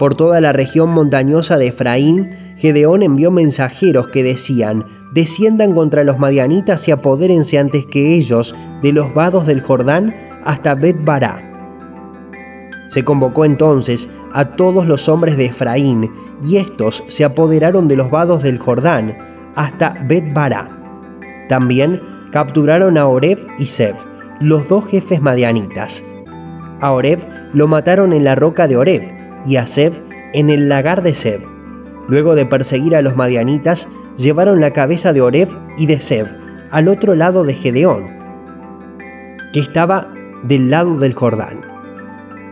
[0.00, 6.18] Por toda la región montañosa de Efraín, Gedeón envió mensajeros que decían, desciendan contra los
[6.18, 11.42] madianitas y apodérense antes que ellos de los vados del Jordán hasta Bet Bará.
[12.88, 16.10] Se convocó entonces a todos los hombres de Efraín,
[16.42, 19.18] y estos se apoderaron de los vados del Jordán
[19.54, 20.78] hasta Bet Bará.
[21.46, 22.00] También
[22.32, 23.96] capturaron a Oreb y Seb,
[24.40, 26.02] los dos jefes madianitas.
[26.80, 27.20] A Oreb
[27.52, 29.94] lo mataron en la roca de Oreb y a Seb
[30.32, 31.42] en el lagar de Seb.
[32.08, 36.26] Luego de perseguir a los madianitas, llevaron la cabeza de Oreb y de Seb
[36.70, 38.08] al otro lado de Gedeón,
[39.52, 41.62] que estaba del lado del Jordán.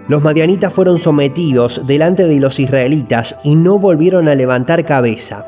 [0.09, 5.47] Los madianitas fueron sometidos delante de los israelitas y no volvieron a levantar cabeza.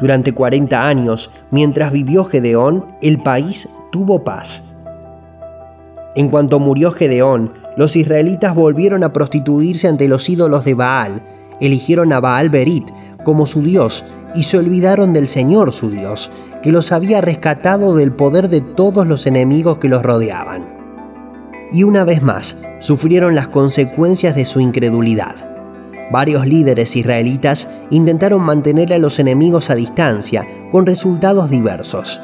[0.00, 4.76] Durante 40 años, mientras vivió Gedeón, el país tuvo paz.
[6.14, 11.22] En cuanto murió Gedeón, los israelitas volvieron a prostituirse ante los ídolos de Baal,
[11.60, 12.88] eligieron a Baal Berit
[13.22, 16.28] como su Dios y se olvidaron del Señor su Dios,
[16.60, 20.76] que los había rescatado del poder de todos los enemigos que los rodeaban.
[21.70, 25.36] Y una vez más, sufrieron las consecuencias de su incredulidad.
[26.10, 32.20] Varios líderes israelitas intentaron mantener a los enemigos a distancia, con resultados diversos.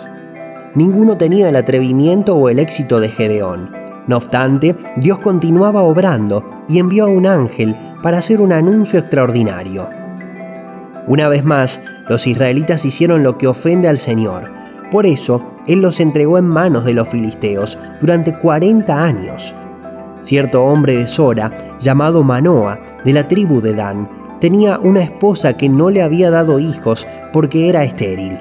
[0.75, 3.84] Ninguno tenía el atrevimiento o el éxito de Gedeón.
[4.07, 9.89] No obstante, Dios continuaba obrando y envió a un ángel para hacer un anuncio extraordinario.
[11.07, 14.51] Una vez más, los israelitas hicieron lo que ofende al Señor.
[14.91, 19.55] Por eso, Él los entregó en manos de los filisteos durante 40 años.
[20.21, 24.09] Cierto hombre de Sora, llamado Manoa, de la tribu de Dan,
[24.41, 28.39] tenía una esposa que no le había dado hijos porque era estéril.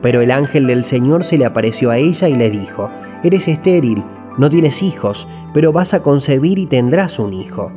[0.00, 2.90] Pero el ángel del Señor se le apareció a ella y le dijo,
[3.22, 4.04] Eres estéril,
[4.38, 7.72] no tienes hijos, pero vas a concebir y tendrás un hijo.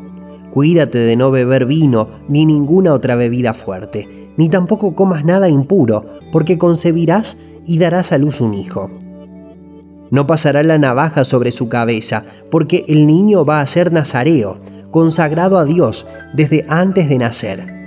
[0.54, 6.06] Cuídate de no beber vino ni ninguna otra bebida fuerte, ni tampoco comas nada impuro,
[6.32, 8.90] porque concebirás y darás a luz un hijo.
[10.10, 14.58] No pasará la navaja sobre su cabeza, porque el niño va a ser nazareo,
[14.90, 17.78] consagrado a Dios desde antes de nacer.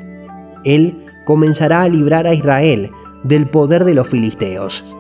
[0.65, 2.91] Él comenzará a librar a Israel
[3.25, 4.97] del poder de los filisteos.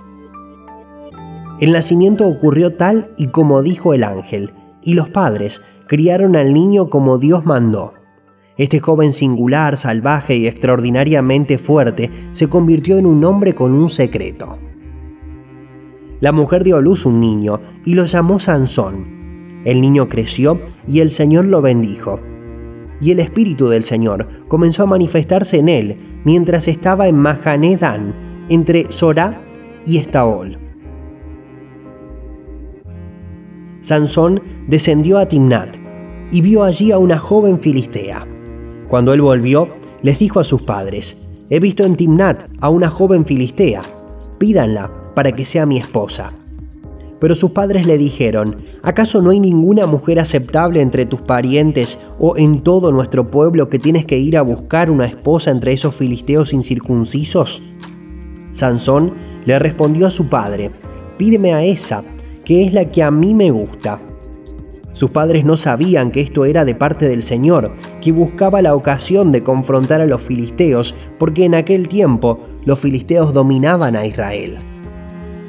[1.60, 6.88] El nacimiento ocurrió tal y como dijo el ángel, y los padres criaron al niño
[6.88, 7.92] como Dios mandó.
[8.56, 14.58] Este joven singular, salvaje y extraordinariamente fuerte se convirtió en un hombre con un secreto.
[16.20, 19.48] La mujer dio a luz un niño y lo llamó Sansón.
[19.66, 22.20] El niño creció y el Señor lo bendijo.
[23.02, 28.90] Y el Espíritu del Señor comenzó a manifestarse en él mientras estaba en Mahanedán, entre
[28.90, 29.42] Sorá
[29.84, 30.69] y Estaol.
[33.80, 35.76] Sansón descendió a Timnat
[36.30, 38.26] y vio allí a una joven filistea.
[38.88, 39.68] Cuando él volvió,
[40.02, 43.82] les dijo a sus padres, he visto en Timnat a una joven filistea,
[44.38, 46.32] pídanla para que sea mi esposa.
[47.18, 52.36] Pero sus padres le dijeron, ¿acaso no hay ninguna mujer aceptable entre tus parientes o
[52.38, 56.54] en todo nuestro pueblo que tienes que ir a buscar una esposa entre esos filisteos
[56.54, 57.62] incircuncisos?
[58.52, 59.12] Sansón
[59.44, 60.70] le respondió a su padre,
[61.18, 62.02] pídeme a esa,
[62.50, 64.00] que es la que a mí me gusta.
[64.92, 67.70] Sus padres no sabían que esto era de parte del Señor,
[68.02, 73.32] que buscaba la ocasión de confrontar a los filisteos, porque en aquel tiempo los filisteos
[73.32, 74.56] dominaban a Israel.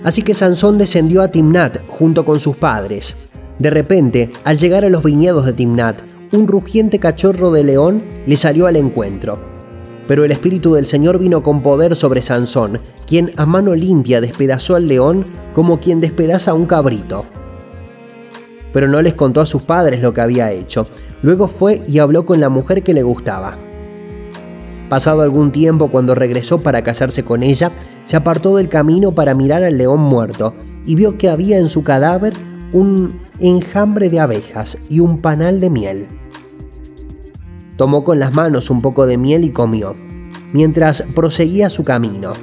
[0.03, 3.15] Así que Sansón descendió a Timnat junto con sus padres.
[3.57, 8.37] De repente, al llegar a los viñedos de Timnat, un rugiente cachorro de león le
[8.37, 9.50] salió al encuentro.
[10.07, 14.75] Pero el Espíritu del Señor vino con poder sobre Sansón, quien a mano limpia despedazó
[14.75, 17.25] al león como quien despedaza a un cabrito.
[18.73, 20.83] Pero no les contó a sus padres lo que había hecho.
[21.21, 23.57] Luego fue y habló con la mujer que le gustaba.
[24.89, 27.71] Pasado algún tiempo, cuando regresó para casarse con ella,
[28.05, 30.53] se apartó del camino para mirar al león muerto
[30.85, 32.33] y vio que había en su cadáver
[32.73, 36.07] un enjambre de abejas y un panal de miel.
[37.81, 39.95] Tomó con las manos un poco de miel y comió,
[40.53, 42.33] mientras proseguía su camino.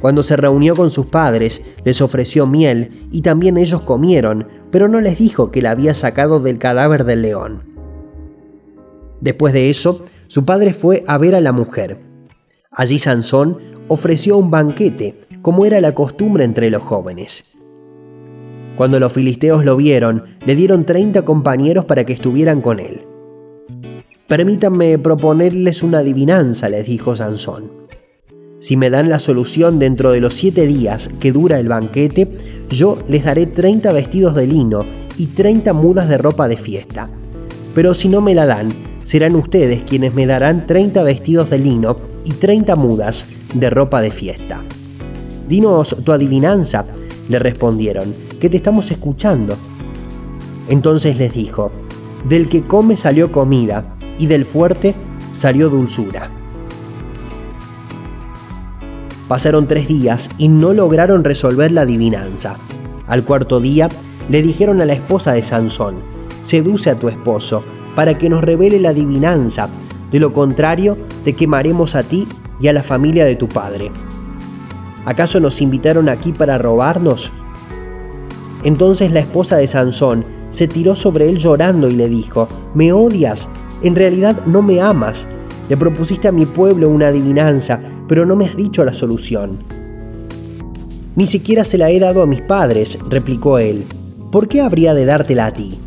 [0.00, 5.00] Cuando se reunió con sus padres, les ofreció miel y también ellos comieron, pero no
[5.00, 7.64] les dijo que la había sacado del cadáver del león.
[9.20, 11.98] Después de eso, su padre fue a ver a la mujer.
[12.70, 13.58] Allí Sansón
[13.88, 17.56] ofreció un banquete, como era la costumbre entre los jóvenes.
[18.76, 23.08] Cuando los filisteos lo vieron, le dieron 30 compañeros para que estuvieran con él.
[24.32, 27.70] Permítanme proponerles una adivinanza, les dijo Sansón.
[28.60, 32.26] Si me dan la solución dentro de los siete días que dura el banquete,
[32.70, 34.86] yo les daré 30 vestidos de lino
[35.18, 37.10] y 30 mudas de ropa de fiesta.
[37.74, 41.98] Pero si no me la dan, serán ustedes quienes me darán 30 vestidos de lino
[42.24, 44.64] y 30 mudas de ropa de fiesta.
[45.46, 46.86] Dinos tu adivinanza,
[47.28, 49.58] le respondieron, que te estamos escuchando.
[50.70, 51.70] Entonces les dijo,
[52.26, 54.94] del que come salió comida, y del fuerte
[55.32, 56.30] salió dulzura.
[59.26, 62.54] Pasaron tres días y no lograron resolver la adivinanza.
[63.08, 63.88] Al cuarto día
[64.28, 65.96] le dijeron a la esposa de Sansón,
[66.44, 67.64] seduce a tu esposo
[67.96, 69.68] para que nos revele la adivinanza,
[70.12, 72.28] de lo contrario te quemaremos a ti
[72.60, 73.90] y a la familia de tu padre.
[75.04, 77.32] ¿Acaso nos invitaron aquí para robarnos?
[78.62, 83.48] Entonces la esposa de Sansón se tiró sobre él llorando y le dijo, ¿me odias?
[83.82, 85.26] En realidad no me amas.
[85.68, 89.58] Le propusiste a mi pueblo una adivinanza, pero no me has dicho la solución.
[91.16, 93.84] Ni siquiera se la he dado a mis padres, replicó él.
[94.30, 95.78] ¿Por qué habría de dártela a ti?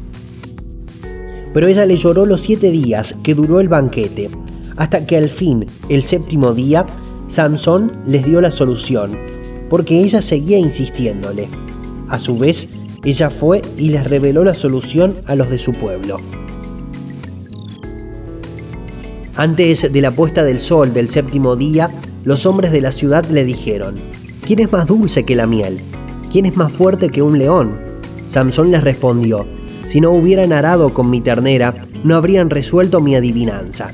[1.55, 4.29] pero ella le lloró los siete días que duró el banquete,
[4.75, 6.85] hasta que al fin, el séptimo día,
[7.27, 9.17] Sansón les dio la solución,
[9.69, 11.47] porque ella seguía insistiéndole.
[12.09, 12.67] A su vez,
[13.05, 16.19] ella fue y les reveló la solución a los de su pueblo.
[19.37, 21.91] Antes de la puesta del sol del séptimo día,
[22.23, 23.95] los hombres de la ciudad le dijeron,
[24.45, 25.81] ¿quién es más dulce que la miel?
[26.31, 27.77] ¿Quién es más fuerte que un león?
[28.27, 29.45] Samson les respondió,
[29.87, 31.73] si no hubieran arado con mi ternera,
[32.05, 33.89] no habrían resuelto mi adivinanza.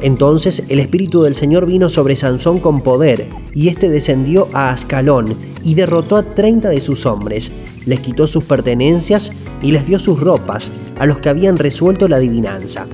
[0.00, 5.36] Entonces el Espíritu del Señor vino sobre Sansón con poder, y éste descendió a Ascalón
[5.62, 7.52] y derrotó a treinta de sus hombres,
[7.84, 12.16] les quitó sus pertenencias y les dio sus ropas a los que habían resuelto la
[12.16, 12.86] adivinanza.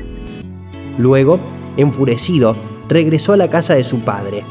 [0.99, 1.39] Luego,
[1.77, 2.57] enfurecido,
[2.89, 4.45] regresó a la casa de su padre.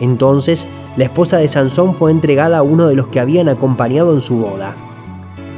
[0.00, 4.20] Entonces, la esposa de Sansón fue entregada a uno de los que habían acompañado en
[4.20, 4.76] su boda.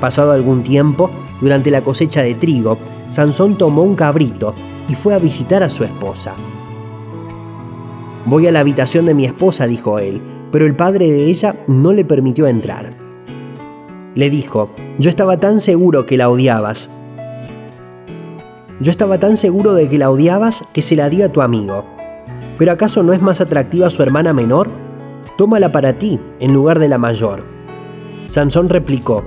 [0.00, 2.78] Pasado algún tiempo, durante la cosecha de trigo,
[3.10, 4.54] Sansón tomó un cabrito
[4.88, 6.34] y fue a visitar a su esposa.
[8.26, 11.92] Voy a la habitación de mi esposa, dijo él, pero el padre de ella no
[11.92, 12.96] le permitió entrar.
[14.14, 16.99] Le dijo, yo estaba tan seguro que la odiabas.
[18.80, 21.84] Yo estaba tan seguro de que la odiabas que se la di a tu amigo.
[22.56, 24.70] ¿Pero acaso no es más atractiva su hermana menor?
[25.36, 27.44] Tómala para ti en lugar de la mayor.
[28.28, 29.22] Sansón replicó,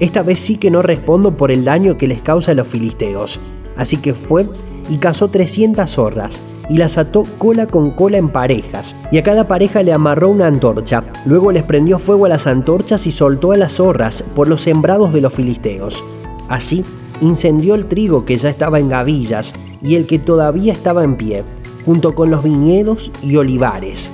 [0.00, 3.38] esta vez sí que no respondo por el daño que les causa a los filisteos.
[3.76, 4.46] Así que fue
[4.88, 9.46] y cazó 300 zorras y las ató cola con cola en parejas, y a cada
[9.46, 11.02] pareja le amarró una antorcha.
[11.24, 15.12] Luego les prendió fuego a las antorchas y soltó a las zorras por los sembrados
[15.12, 16.04] de los filisteos.
[16.48, 16.84] Así
[17.20, 21.44] incendió el trigo que ya estaba en gavillas y el que todavía estaba en pie,
[21.84, 24.10] junto con los viñedos y olivares.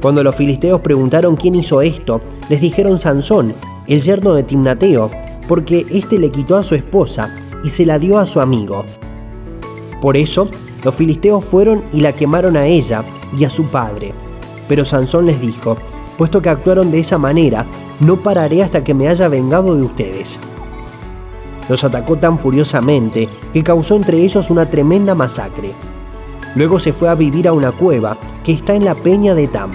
[0.00, 3.54] Cuando los filisteos preguntaron quién hizo esto, les dijeron Sansón,
[3.86, 5.10] el yerno de Timnateo,
[5.48, 8.84] porque éste le quitó a su esposa y se la dio a su amigo.
[10.02, 10.48] Por eso,
[10.82, 13.02] los filisteos fueron y la quemaron a ella
[13.38, 14.12] y a su padre.
[14.68, 15.78] Pero Sansón les dijo,
[16.18, 17.66] puesto que actuaron de esa manera,
[18.00, 20.38] no pararé hasta que me haya vengado de ustedes.
[21.68, 25.72] Los atacó tan furiosamente que causó entre ellos una tremenda masacre.
[26.54, 29.70] Luego se fue a vivir a una cueva que está en la peña de Tam.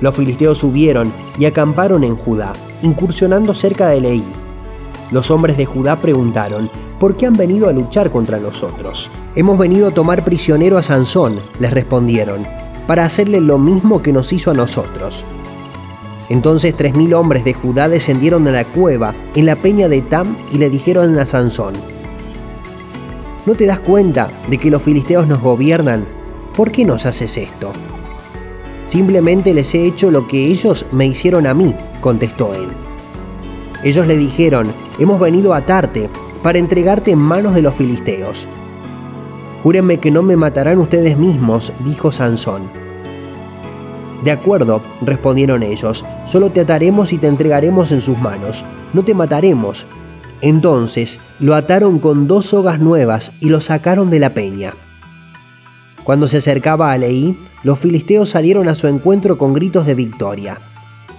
[0.00, 4.24] Los filisteos subieron y acamparon en Judá, incursionando cerca de Leí.
[5.10, 9.10] Los hombres de Judá preguntaron, ¿por qué han venido a luchar contra nosotros?
[9.36, 12.46] Hemos venido a tomar prisionero a Sansón, les respondieron,
[12.86, 15.24] para hacerle lo mismo que nos hizo a nosotros.
[16.28, 20.36] Entonces tres mil hombres de Judá descendieron a la cueva en la peña de Tam
[20.52, 21.74] y le dijeron a Sansón,
[23.46, 26.04] ¿No te das cuenta de que los filisteos nos gobiernan?
[26.56, 27.72] ¿Por qué nos haces esto?
[28.86, 32.68] Simplemente les he hecho lo que ellos me hicieron a mí, contestó él.
[33.84, 36.10] Ellos le dijeron, hemos venido a atarte
[36.42, 38.48] para entregarte en manos de los filisteos.
[39.62, 42.85] Júrenme que no me matarán ustedes mismos, dijo Sansón.
[44.26, 49.14] De acuerdo, respondieron ellos, solo te ataremos y te entregaremos en sus manos, no te
[49.14, 49.86] mataremos.
[50.40, 54.74] Entonces lo ataron con dos sogas nuevas y lo sacaron de la peña.
[56.02, 60.60] Cuando se acercaba a Leí, los filisteos salieron a su encuentro con gritos de victoria.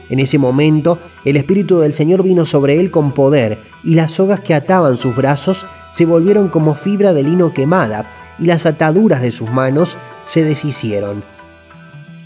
[0.09, 4.41] En ese momento, el Espíritu del Señor vino sobre él con poder, y las sogas
[4.41, 9.31] que ataban sus brazos se volvieron como fibra de lino quemada, y las ataduras de
[9.31, 11.36] sus manos se deshicieron.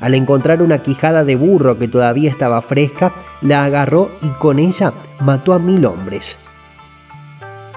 [0.01, 4.93] Al encontrar una quijada de burro que todavía estaba fresca, la agarró y con ella
[5.19, 6.49] mató a mil hombres.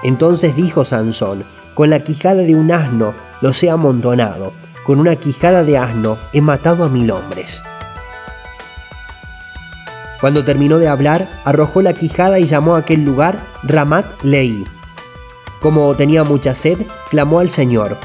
[0.03, 5.63] Entonces dijo Sansón, con la quijada de un asno los he amontonado, con una quijada
[5.63, 7.61] de asno he matado a mil hombres.
[10.19, 14.63] Cuando terminó de hablar, arrojó la quijada y llamó a aquel lugar Ramat Leí.
[15.61, 17.97] Como tenía mucha sed, clamó al Señor,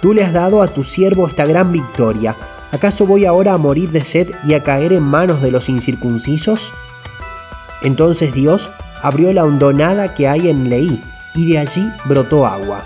[0.00, 2.34] Tú le has dado a tu siervo esta gran victoria,
[2.72, 6.72] ¿acaso voy ahora a morir de sed y a caer en manos de los incircuncisos?
[7.82, 8.70] Entonces Dios
[9.02, 11.00] abrió la hondonada que hay en Leí,
[11.34, 12.84] y de allí brotó agua.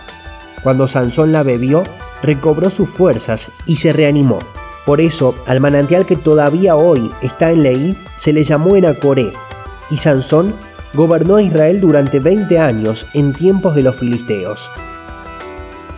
[0.62, 1.84] Cuando Sansón la bebió,
[2.22, 4.38] recobró sus fuerzas y se reanimó.
[4.84, 9.32] Por eso, al manantial que todavía hoy está en Leí, se le llamó Enacoré,
[9.90, 10.54] y Sansón
[10.94, 14.70] gobernó a Israel durante 20 años en tiempos de los filisteos.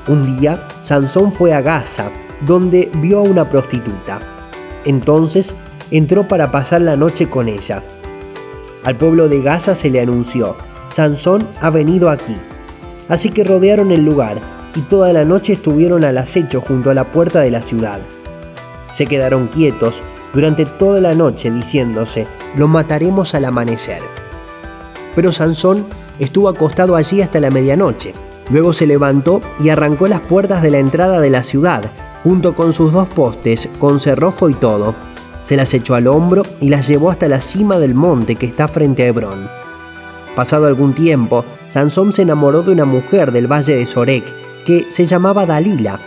[0.09, 4.21] Un día, Sansón fue a Gaza, donde vio a una prostituta.
[4.85, 5.55] Entonces,
[5.91, 7.83] entró para pasar la noche con ella.
[8.85, 10.57] Al pueblo de Gaza se le anunció,
[10.89, 12.37] Sansón ha venido aquí.
[13.09, 14.41] Así que rodearon el lugar
[14.75, 18.01] y toda la noche estuvieron al acecho junto a la puerta de la ciudad.
[18.93, 20.03] Se quedaron quietos
[20.35, 24.03] durante toda la noche diciéndose, lo mataremos al amanecer.
[25.15, 25.87] Pero Sansón
[26.19, 28.13] estuvo acostado allí hasta la medianoche.
[28.51, 31.91] Luego se levantó y arrancó las puertas de la entrada de la ciudad,
[32.29, 34.95] junto con sus dos postes, con cerrojo y todo.
[35.43, 38.69] Se las echó al hombro y las llevó hasta la cima del monte que está
[38.69, 39.49] frente a Hebrón.
[40.37, 44.27] Pasado algún tiempo, Sansón se enamoró de una mujer del valle de Sorek,
[44.67, 45.99] que se llamaba Dalila,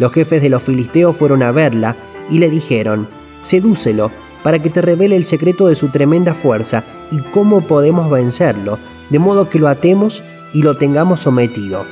[0.00, 1.94] los jefes de los filisteos fueron a verla
[2.28, 3.06] y le dijeron,
[3.42, 4.10] sedúcelo
[4.42, 6.82] para que te revele el secreto de su tremenda fuerza
[7.12, 11.84] y cómo podemos vencerlo, de modo que lo atemos y lo tengamos sometido.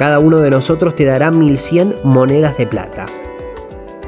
[0.00, 3.04] Cada uno de nosotros te dará mil cien monedas de plata.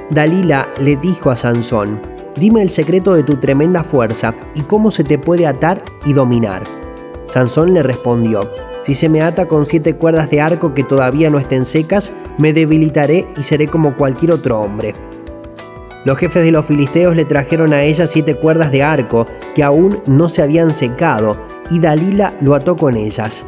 [0.08, 2.00] Dalila le dijo a Sansón,
[2.34, 6.62] dime el secreto de tu tremenda fuerza y cómo se te puede atar y dominar.
[7.26, 11.38] Sansón le respondió, si se me ata con siete cuerdas de arco que todavía no
[11.38, 14.94] estén secas, me debilitaré y seré como cualquier otro hombre.
[16.06, 19.98] Los jefes de los filisteos le trajeron a ella siete cuerdas de arco que aún
[20.06, 21.36] no se habían secado,
[21.68, 23.44] y Dalila lo ató con ellas.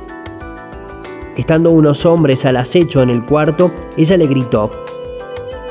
[1.37, 4.71] Estando unos hombres al acecho en el cuarto, ella le gritó.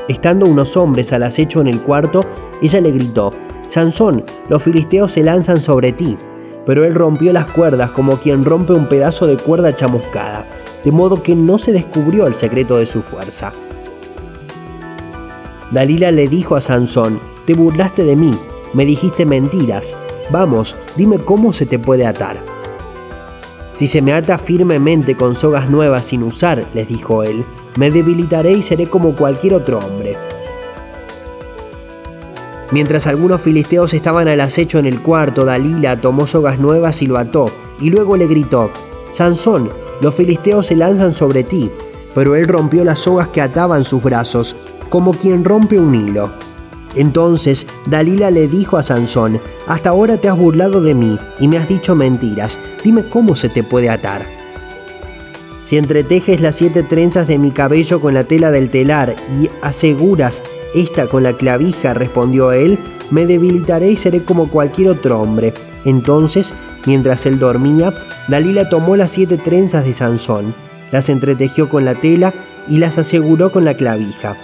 [0.08, 2.24] Estando unos hombres al acecho en el cuarto,
[2.60, 3.32] ella le gritó,
[3.66, 6.18] Sansón, los filisteos se lanzan sobre ti.
[6.66, 10.46] Pero él rompió las cuerdas como quien rompe un pedazo de cuerda chamuscada,
[10.84, 13.52] de modo que no se descubrió el secreto de su fuerza.
[15.70, 18.38] Dalila le dijo a Sansón, te burlaste de mí,
[18.74, 19.96] me dijiste mentiras,
[20.30, 22.53] vamos, dime cómo se te puede atar.
[23.74, 27.44] Si se me ata firmemente con sogas nuevas sin usar, les dijo él,
[27.76, 30.16] me debilitaré y seré como cualquier otro hombre.
[32.70, 37.18] Mientras algunos filisteos estaban al acecho en el cuarto, Dalila tomó sogas nuevas y lo
[37.18, 37.50] ató,
[37.80, 38.70] y luego le gritó,
[39.10, 39.70] Sansón,
[40.00, 41.70] los filisteos se lanzan sobre ti.
[42.14, 44.54] Pero él rompió las sogas que ataban sus brazos,
[44.88, 46.32] como quien rompe un hilo.
[46.96, 51.58] Entonces Dalila le dijo a Sansón, hasta ahora te has burlado de mí y me
[51.58, 54.26] has dicho mentiras, dime cómo se te puede atar.
[55.64, 60.42] Si entretejes las siete trenzas de mi cabello con la tela del telar y aseguras
[60.74, 62.78] esta con la clavija, respondió él,
[63.10, 65.54] me debilitaré y seré como cualquier otro hombre.
[65.86, 66.52] Entonces,
[66.84, 67.94] mientras él dormía,
[68.28, 70.54] Dalila tomó las siete trenzas de Sansón,
[70.92, 72.34] las entretejió con la tela
[72.68, 74.36] y las aseguró con la clavija.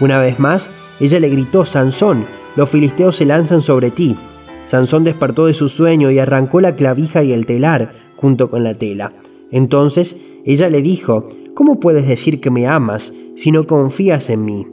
[0.00, 0.70] Una vez más,
[1.02, 2.26] ella le gritó, Sansón,
[2.56, 4.16] los filisteos se lanzan sobre ti.
[4.64, 8.74] Sansón despertó de su sueño y arrancó la clavija y el telar junto con la
[8.74, 9.12] tela.
[9.50, 11.24] Entonces ella le dijo,
[11.54, 14.66] ¿cómo puedes decir que me amas si no confías en mí?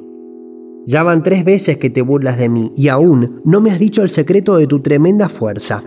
[0.85, 4.03] Ya van tres veces que te burlas de mí y aún no me has dicho
[4.03, 5.83] el secreto de tu tremenda fuerza.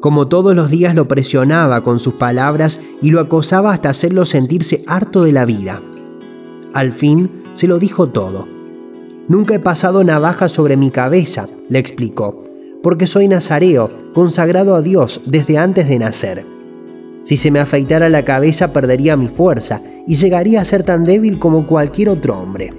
[0.00, 4.82] Como todos los días lo presionaba con sus palabras y lo acosaba hasta hacerlo sentirse
[4.86, 5.82] harto de la vida.
[6.72, 8.57] Al fin se lo dijo todo.
[9.28, 12.42] Nunca he pasado navaja sobre mi cabeza, le explicó,
[12.82, 16.46] porque soy nazareo, consagrado a Dios desde antes de nacer.
[17.24, 21.38] Si se me afeitara la cabeza perdería mi fuerza y llegaría a ser tan débil
[21.38, 22.72] como cualquier otro hombre.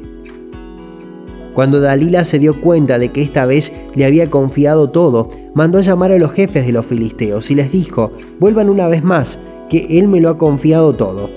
[1.53, 5.81] Cuando Dalila se dio cuenta de que esta vez le había confiado todo, mandó a
[5.81, 9.37] llamar a los jefes de los filisteos y les dijo, vuelvan una vez más,
[9.69, 11.29] que él me lo ha confiado todo.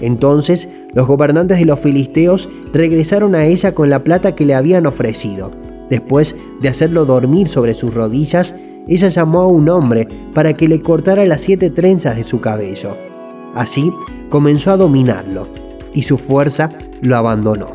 [0.00, 4.86] Entonces los gobernantes de los filisteos regresaron a ella con la plata que le habían
[4.86, 5.50] ofrecido.
[5.90, 8.54] Después de hacerlo dormir sobre sus rodillas,
[8.88, 12.96] ella llamó a un hombre para que le cortara las siete trenzas de su cabello.
[13.54, 13.92] Así
[14.30, 15.48] comenzó a dominarlo,
[15.92, 16.70] y su fuerza
[17.00, 17.72] lo abandonó.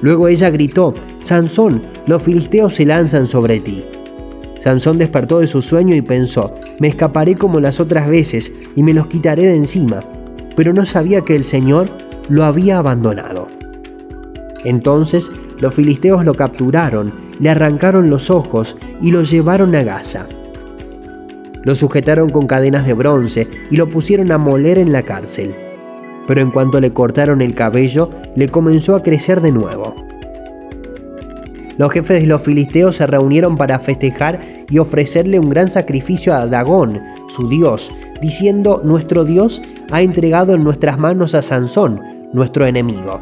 [0.00, 3.84] Luego ella gritó, Sansón, los filisteos se lanzan sobre ti.
[4.58, 8.94] Sansón despertó de su sueño y pensó, me escaparé como las otras veces y me
[8.94, 10.04] los quitaré de encima
[10.58, 11.88] pero no sabía que el Señor
[12.28, 13.46] lo había abandonado.
[14.64, 15.30] Entonces
[15.60, 20.26] los filisteos lo capturaron, le arrancaron los ojos y lo llevaron a Gaza.
[21.62, 25.54] Lo sujetaron con cadenas de bronce y lo pusieron a moler en la cárcel.
[26.26, 29.94] Pero en cuanto le cortaron el cabello, le comenzó a crecer de nuevo.
[31.78, 36.48] Los jefes de los filisteos se reunieron para festejar y ofrecerle un gran sacrificio a
[36.48, 39.62] Dagón, su dios, diciendo, Nuestro Dios
[39.92, 42.02] ha entregado en nuestras manos a Sansón,
[42.32, 43.20] nuestro enemigo.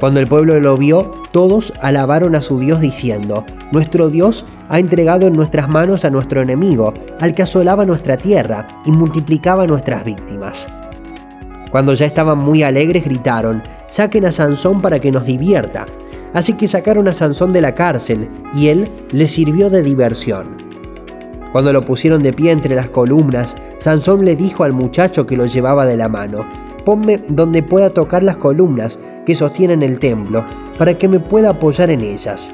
[0.00, 5.26] Cuando el pueblo lo vio, todos alabaron a su Dios diciendo, Nuestro Dios ha entregado
[5.26, 10.66] en nuestras manos a nuestro enemigo, al que asolaba nuestra tierra y multiplicaba nuestras víctimas.
[11.70, 15.86] Cuando ya estaban muy alegres gritaron, Saquen a Sansón para que nos divierta.
[16.34, 20.62] Así que sacaron a Sansón de la cárcel y él le sirvió de diversión.
[21.52, 25.46] Cuando lo pusieron de pie entre las columnas, Sansón le dijo al muchacho que lo
[25.46, 26.44] llevaba de la mano,
[26.84, 30.44] ponme donde pueda tocar las columnas que sostienen el templo,
[30.76, 32.52] para que me pueda apoyar en ellas.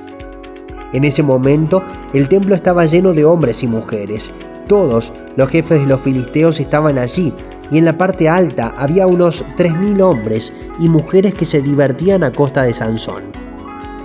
[0.92, 4.30] En ese momento, el templo estaba lleno de hombres y mujeres.
[4.68, 7.32] Todos los jefes de los filisteos estaban allí,
[7.70, 12.32] y en la parte alta había unos 3.000 hombres y mujeres que se divertían a
[12.32, 13.49] costa de Sansón.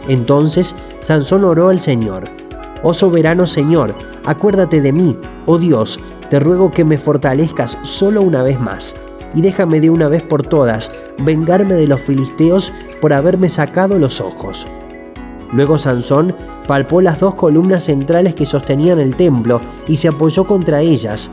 [0.07, 2.29] Entonces Sansón oró al Señor.
[2.83, 3.95] Oh soberano Señor,
[4.25, 5.99] acuérdate de mí, oh Dios,
[6.29, 8.95] te ruego que me fortalezcas solo una vez más,
[9.33, 14.21] y déjame de una vez por todas vengarme de los filisteos por haberme sacado los
[14.21, 14.67] ojos.
[15.51, 16.35] Luego Sansón
[16.67, 21.29] palpó las dos columnas centrales que sostenían el templo y se apoyó contra ellas.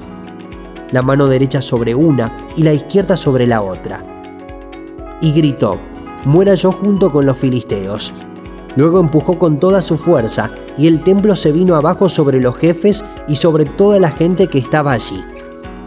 [0.92, 4.04] la mano derecha sobre una y la izquierda sobre la otra.
[5.22, 5.78] Y gritó,
[6.26, 8.12] muera yo junto con los filisteos.
[8.76, 13.04] Luego empujó con toda su fuerza y el templo se vino abajo sobre los jefes
[13.28, 15.22] y sobre toda la gente que estaba allí.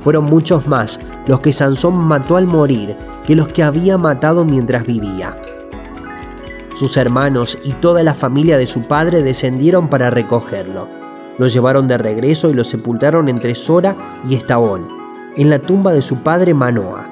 [0.02, 4.86] Fueron muchos más los que Sansón mató al morir que los que había matado mientras
[4.86, 5.36] vivía.
[6.76, 10.88] Sus hermanos y toda la familia de su padre descendieron para recogerlo.
[11.38, 13.96] Lo llevaron de regreso y lo sepultaron entre Sora
[14.30, 14.88] y Estaón,
[15.36, 17.10] en la tumba de su padre Manoa.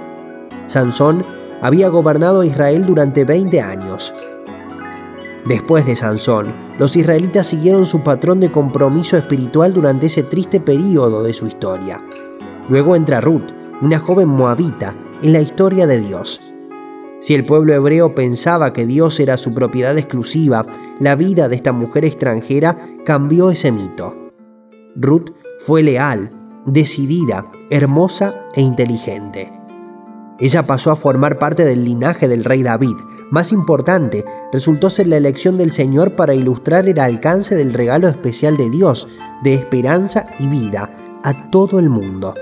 [0.66, 1.24] Sansón
[1.62, 4.14] había gobernado a Israel durante 20 años.
[5.46, 11.22] Después de Sansón, los israelitas siguieron su patrón de compromiso espiritual durante ese triste período
[11.24, 12.02] de su historia.
[12.70, 16.40] Luego entra Ruth, una joven moabita, en la historia de Dios.
[17.20, 20.66] Si el pueblo hebreo pensaba que Dios era su propiedad exclusiva,
[21.00, 24.32] la vida de esta mujer extranjera cambió ese mito.
[24.96, 26.30] Ruth fue leal,
[26.66, 29.52] decidida, hermosa e inteligente.
[30.40, 32.96] Ella pasó a formar parte del linaje del rey David.
[33.32, 38.58] Más importante, resultó ser la elección del Señor para ilustrar el alcance del regalo especial
[38.58, 39.08] de Dios,
[39.44, 40.90] de esperanza y vida,
[41.24, 42.34] a todo el mundo.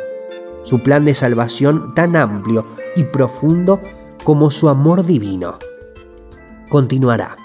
[0.64, 2.66] Su plan de salvación tan amplio
[2.96, 3.82] y profundo
[4.24, 5.58] como su amor divino.
[6.70, 7.36] Continuará.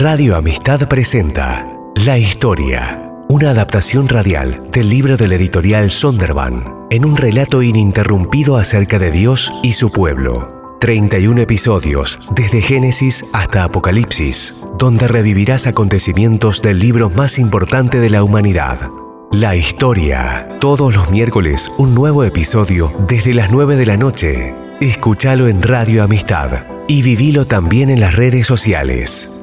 [0.00, 1.66] Radio Amistad presenta
[2.06, 8.98] La Historia, una adaptación radial del libro del editorial Sonderban, en un relato ininterrumpido acerca
[8.98, 10.76] de Dios y su pueblo.
[10.80, 18.22] 31 episodios, desde Génesis hasta Apocalipsis, donde revivirás acontecimientos del libro más importante de la
[18.22, 18.90] humanidad.
[19.30, 20.56] La historia.
[20.58, 24.54] Todos los miércoles un nuevo episodio desde las 9 de la noche.
[24.80, 29.42] Escúchalo en Radio Amistad y vivilo también en las redes sociales.